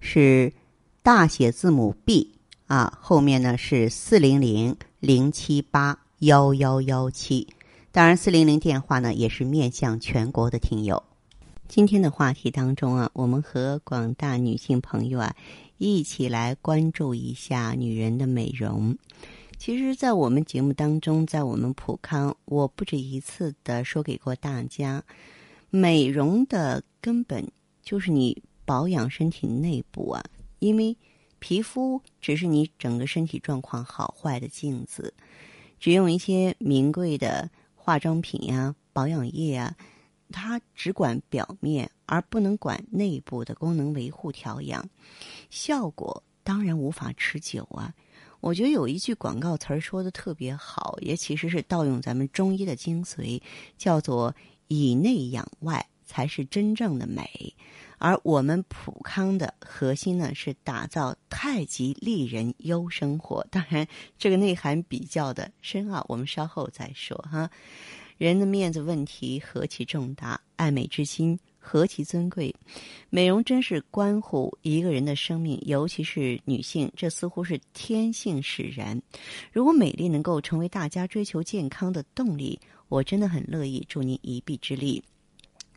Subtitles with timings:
[0.00, 0.52] 是
[1.02, 2.32] 大写字母 B
[2.66, 7.46] 啊，后面呢是四零零零七八幺幺幺七。
[7.90, 11.02] 当然，四零零电话呢也是面向全国的听友。
[11.66, 15.34] 今天的话题当中啊，我们和广大女性朋友啊
[15.76, 18.96] 一起来关注一下女人的美容。
[19.58, 25.02] 其实，在我们节目当中，在我们普康，我不止一次的说给过大家，
[25.70, 27.50] 美容的根本
[27.82, 30.22] 就是你保养身体内部啊，
[30.58, 30.94] 因为
[31.38, 35.14] 皮肤只是你整个身体状况好坏的镜子，
[35.80, 39.74] 只用一些名贵的化妆品呀、保养液啊。
[40.30, 44.86] 它只管表面，而不能管内部的功能维护调养，
[45.48, 47.94] 效果当然无法持久啊！
[48.40, 53.40] 我觉得有一句广告词儿说的特别好，也其实是盗用咱们中医的精髓，
[53.78, 54.36] 叫做
[54.68, 57.54] “以内养外才是真正的美”。
[58.00, 63.44] 而我们普康的核心呢，是打造太极丽人优生活。
[63.50, 67.50] 当然，这个内涵比较的深奥，我们稍后再说哈。
[68.16, 72.54] 人的面子问题何其重大，爱美之心何其尊贵，
[73.10, 79.00] 美容真是关乎一个人的生命，尤其是女性，这似乎是天性使然。
[79.52, 85.02] 如果美丽能够成为大家追求健康的动力，我真的很乐意助您一臂之力。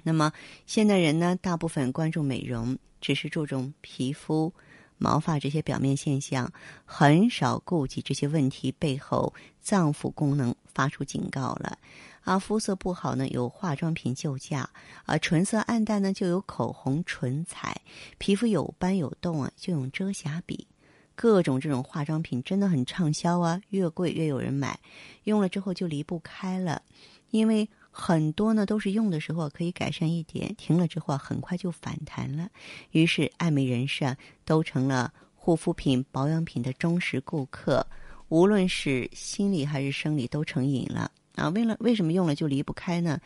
[0.03, 0.31] 那么，
[0.66, 4.53] 现代人呢，大部分关注美容，只是注重皮肤、
[4.97, 6.52] 毛发这些表面现象，
[6.85, 11.78] 很少顾及这些问题背后脏腑功能发出警告了。
[12.22, 14.69] 啊，肤色不好呢，有化妆品救驾；
[15.06, 17.73] 啊，唇色暗淡呢，就有口红唇彩；
[18.19, 20.67] 皮肤有斑有洞啊，就用遮瑕笔。
[21.16, 24.79] 各种这种化妆品真的很畅销啊，越贵越有人买，
[25.23, 26.84] 用了之后就离不开了。
[27.31, 32.50] 因为很多呢都是用的时候可以改善一点，停了之后很快就反弹了。
[32.91, 37.85] 于是爱美人士啊都成了护肤品、保养品的忠实顾客，
[38.29, 41.12] 无论是心理还是生理都成瘾了。
[41.35, 43.19] 啊，为了为什么用了就离不开呢？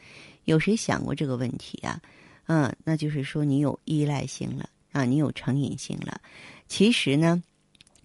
[0.44, 2.00] 有谁想过这个问题啊？
[2.46, 6.22] 嗯，那就是说你有依赖性了啊，你有成瘾性了。
[6.68, 7.42] 其实呢，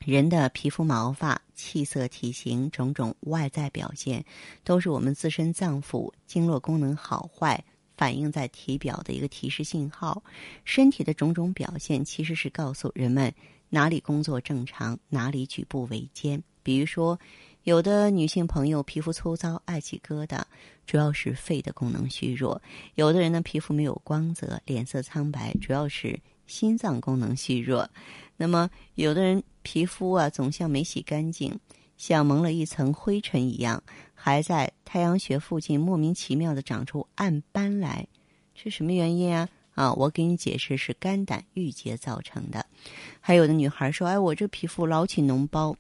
[0.04, 4.24] 人的皮肤、毛发、气色、体型种种外在表现，
[4.64, 7.64] 都是我们自身脏腑经络功能好坏
[7.96, 10.22] 反映在体表的一个提示信号。
[10.64, 13.32] 身体的种种表现，其实是告诉人们
[13.68, 16.42] 哪里工作正常，哪里举步维艰。
[16.62, 17.18] 比如说。
[17.64, 20.40] 有的女性朋友皮肤粗糙爱起疙瘩，
[20.86, 22.58] 主要是肺的功能虚弱；
[22.94, 27.86] 有的人呢皮肤没有光泽，脸色苍白，主要是心脏功能虚弱。
[28.40, 31.54] 那么有的人皮肤啊总像没洗干净，
[31.98, 33.82] 像蒙了一层灰尘一样，
[34.14, 38.06] 还在太阳穴附近莫名其妙的长出暗斑来，
[38.54, 39.46] 是什么原因啊？
[39.74, 42.64] 啊，我给你解释是肝胆郁结造成的。
[43.20, 45.76] 还有的女孩说：“哎，我这皮肤老起脓包。”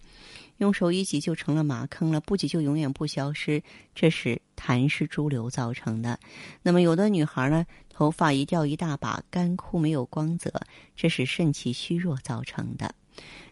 [0.60, 3.62] 用手一挤就成了马坑了，不挤就永远不消失，
[3.94, 6.20] 这是痰湿潴留造成的。
[6.62, 10.52] 那么有的女孩呢，头发一掉一大把，干枯没有光泽，
[10.94, 12.94] 这是肾气虚弱造成的。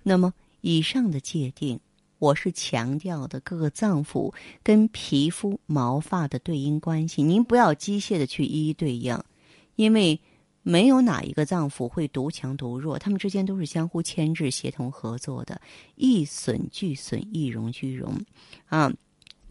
[0.03, 1.81] 那么以上的界定，
[2.19, 9.19] 我是强调的各个脏腑跟皮肤毛发的对应关系，您不要机械的去一一对应，
[9.77, 10.21] 因为。
[10.63, 15.61] 没有哪一个脏腑会独强独弱，他们之间都是相互牵制、协同合作的，
[15.95, 18.15] 一损俱损，一荣俱荣。
[18.67, 18.93] 啊，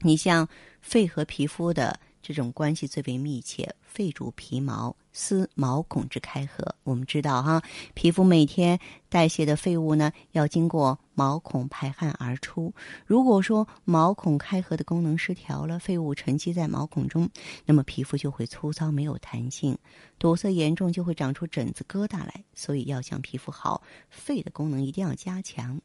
[0.01, 0.47] 你像
[0.81, 4.95] 肺和皮肤的这种关系最为密切，肺主皮毛。
[5.19, 7.59] 丝毛孔之开合，我们知道哈，
[7.95, 8.77] 皮肤每天
[9.09, 12.71] 代谢的废物呢，要经过毛孔排汗而出。
[13.07, 17.27] 如果说毛孔开合的功能失调了，废物沉积在毛孔中，
[17.65, 19.75] 那么皮肤就会粗糙没有弹性，
[20.19, 22.43] 堵塞严重就会长出疹子疙瘩来。
[22.53, 25.81] 所以要想皮肤好，肺的功能一定要加强。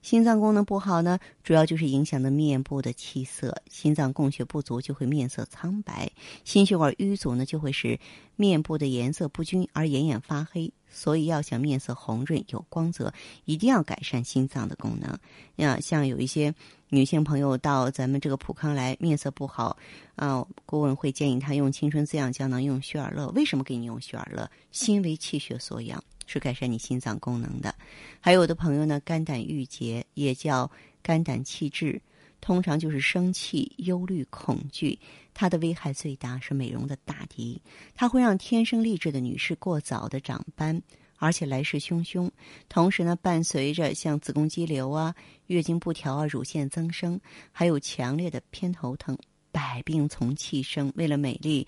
[0.00, 3.60] 心脏功能不好呢，主要就是影响的面部的气色。
[3.68, 6.08] 心脏供血不足就会面色苍白，
[6.44, 7.98] 心血管淤阻呢就就会使
[8.36, 8.76] 面部。
[8.76, 13.10] 的颜色不均而眼眼发黑，所以要想面色红润有光泽，
[13.46, 15.66] 一定要改善心脏的功能。
[15.66, 16.54] 啊，像有一些
[16.90, 19.74] 女性朋友到咱们这个普康来，面色不好，
[20.14, 23.28] 啊，顾问会建议她用青春滋养胶囊，用血尔乐。
[23.30, 24.50] 为什么给你用血尔乐？
[24.72, 27.74] 心为气血所养，是改善你心脏功能的。
[28.20, 30.70] 还有的朋友呢，肝胆郁结，也叫
[31.02, 31.98] 肝胆气滞，
[32.40, 34.98] 通常就是生气、忧虑、恐惧，
[35.34, 37.60] 它的危害最大，是美容的大敌，
[37.94, 40.82] 它会让天生丽质的女士过早的长斑。
[41.18, 42.30] 而且来势汹汹，
[42.68, 45.14] 同时呢，伴随着像子宫肌瘤啊、
[45.46, 47.18] 月经不调啊、乳腺增生，
[47.50, 49.16] 还有强烈的偏头疼，
[49.50, 50.92] 百病从气生。
[50.94, 51.66] 为了美丽，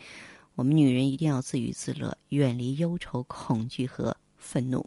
[0.54, 4.86] 我们女人一定要自娱自乐，远离忧愁、恐惧和愤怒。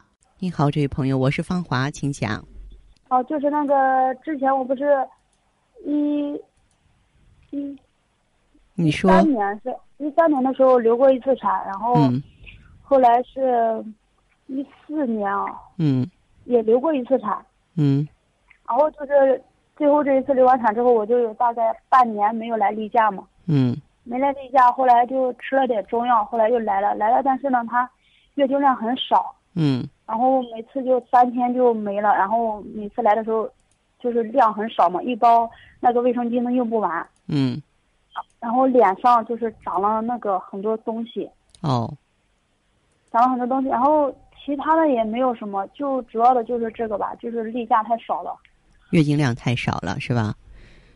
[0.43, 2.43] 你好，这位朋友，我是芳华，请讲。
[3.09, 3.75] 哦，就是那个
[4.23, 5.07] 之前我不是
[5.85, 6.33] 一
[7.51, 7.77] 一，
[8.73, 9.11] 你说。
[9.11, 11.93] 三年是一三年的时候流过一次产，然后
[12.81, 13.85] 后来是。
[14.47, 15.45] 一四年啊，
[15.77, 16.05] 嗯，
[16.45, 17.45] 也流过一次产，
[17.77, 18.05] 嗯，
[18.67, 19.41] 然后就是
[19.77, 27.89] 最后这一次流完产之后，我就有大概半年没有来例假嘛，嗯，没来例假，后来就吃了点中药，后来又来了，来了，但是呢，它
[28.33, 33.49] 月经量很少，嗯，然后每次就三天就没了，然后每次来的时候，
[33.97, 35.49] 就是量很少嘛，一包
[35.79, 37.61] 那个卫生巾都用不完，嗯，
[38.41, 41.29] 然后脸上就是长了那个很多东西，
[41.61, 41.89] 哦，
[43.09, 44.13] 长了很多东西，然后。
[44.43, 48.35] 其他的也没有什么，就主要的就是这个吧，就是例假太少了，
[48.89, 50.33] 月经量太少了，是吧？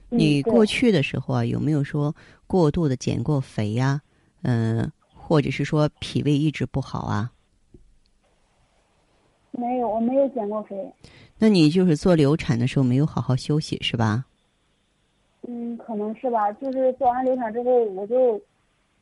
[0.09, 2.15] 你过去的时候啊，有没有说
[2.47, 4.01] 过度的减过肥呀？
[4.41, 7.29] 嗯，或者是说脾胃一直不好啊？
[9.57, 10.75] 没有，我没有减过肥。
[11.37, 14.25] 那你就是做流产的时候没有好好休息是吧？
[15.47, 16.51] 嗯，可能是吧。
[16.53, 18.41] 就是做完流产之后，我就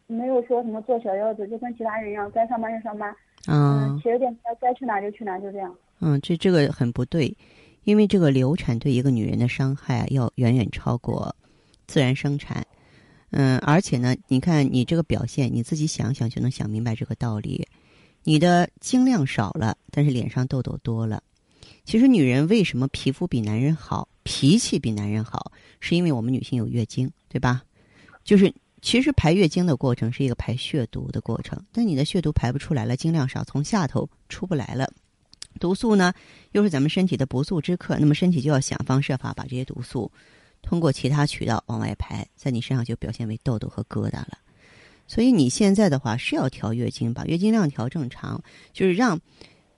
[0.08, 3.16] 没有说什么做小腰子，就跟其他人一样，该上班就上班。
[3.48, 5.76] 嗯，起了点该该去哪就去哪，就这样。
[6.00, 7.36] 嗯，这这个很不对，
[7.84, 11.36] 因为这个流产对一个女人的伤害啊，要远远超过
[11.88, 12.66] 自然生产。
[13.32, 17.68] 嗯，而且呢，你看你这个表现，你自己想想就能想明白这个道理。
[18.24, 21.22] 你的经量少了，但是脸上痘痘多了。
[21.86, 27.64] 其实女人为什么皮肤比男人好，脾气比男人好，是因为我们女性有月经，对吧？
[28.24, 28.54] 就是。
[28.86, 34.92] 其实排月经的过程是一个排血毒的过程，但你的血毒排不出来了，经量少，从下头出不来了，
[35.58, 36.14] 毒素呢
[36.52, 40.12] 又是咱们身体的不速之客，那么身体就要想方设法把这些毒素
[40.62, 44.38] 通过其他渠道往外排，在你身上就表现为痘痘和疙瘩了。
[45.06, 48.42] 所以你现在的话是要调月经，把月经量调正常，
[48.72, 49.20] 就是让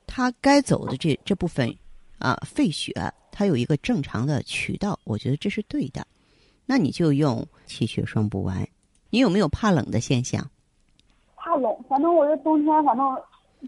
[0.07, 1.75] 它该走的这这部分
[2.19, 2.93] 啊废血，
[3.31, 6.05] 它有一个正常的渠道，我觉得这是对的。
[6.65, 8.67] 那你就用气血双补丸。
[9.09, 10.49] 你有没有怕冷的现象？
[11.35, 13.05] 怕冷，反正我这冬天，反正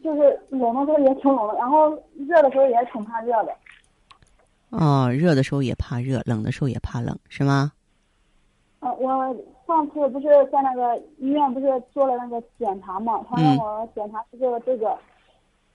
[0.04, 1.90] 就是冷的时候也挺冷的，然后
[2.28, 3.56] 热的时候也挺怕热的。
[4.70, 7.72] 哦，热的时候也怕热，冷的时候也怕冷，是吗？
[8.88, 9.36] 呃，我
[9.66, 13.22] 上次不是在那个医院不是做了那个检查嘛？
[13.30, 14.98] 他让我检查一个这个，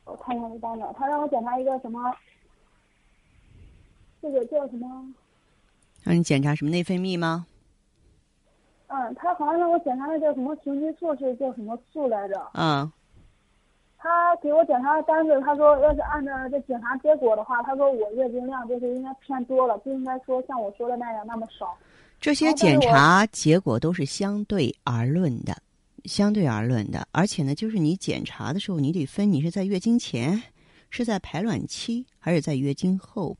[0.04, 2.00] 我看一下这单子，他让我检查一个什么？
[4.22, 5.12] 这个叫什么？
[6.04, 7.46] 让你检查什么内分泌吗？
[8.86, 12.50] 嗯，他好像让我检查那叫什么雄激素，是叫什么素来着？
[12.54, 12.90] 嗯。
[13.98, 21.76] 他给我检查单子，他说要是按照这检查结果的话，他说我月经量就是应该偏多了，不应该说像我说的那样那么少。
[22.22, 25.60] 这些检查结果都是相对而论的，
[26.04, 27.06] 相对而论的。
[27.10, 30.40] 而且呢，就是你检查的时候，你得分你是在月经前，
[30.88, 33.36] 是在排卵期，还是在月经后，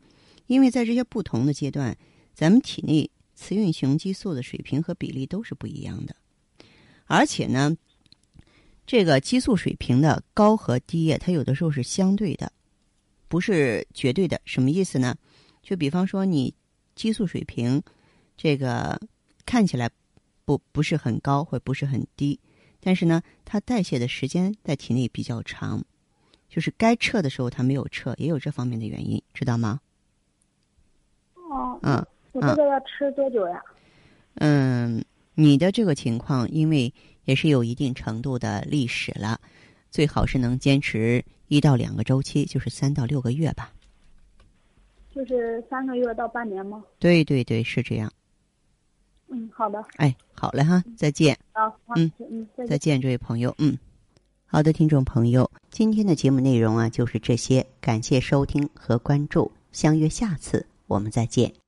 [0.49, 1.97] 因为在这些不同的阶段，
[2.35, 3.09] 咱们体内。
[3.35, 6.15] 雌孕雄激素的水平和比例都是不一样的，
[7.07, 7.77] 而且呢，
[8.87, 12.53] 这个激素水平的高和低，它有的时候是相对的，
[13.27, 14.41] 不是绝对的。
[14.45, 15.17] 什么意思呢？
[15.61, 16.55] 就比方说，你
[16.95, 17.83] 激素水平
[18.43, 19.01] 这个
[19.47, 19.89] 看起来
[20.45, 22.41] 不不是很高，或不是很低，
[22.81, 25.81] 但是呢，它代谢的时间在体内比较长，
[26.49, 29.81] 就是该撤的时候它没有撤，也有这方面的原因，知道吗？
[31.37, 32.05] 哦，嗯。
[32.33, 33.63] 我这个要吃多久呀？
[34.37, 35.05] 嗯，
[35.37, 36.93] 你的这个情况，因为
[37.27, 39.41] 也是有一定程度的历史了，
[39.93, 43.73] 最好是能坚持一到两个周期，就是三到六个月吧。
[45.15, 46.83] 就是三个月到半年吗？
[46.99, 48.11] 对对对，是这样。
[49.33, 49.83] 嗯，好的。
[49.97, 51.37] 哎，好嘞哈，再见。
[51.53, 53.55] 好，嗯嗯，再见，这位朋友。
[53.59, 53.77] 嗯，
[54.47, 61.62] 好的，听众朋友，今天的节目内容啊就是这些，感谢收听和关注，相约下次我们再见。